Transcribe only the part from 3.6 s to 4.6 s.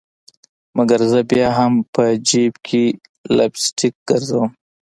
سټک ګرزوم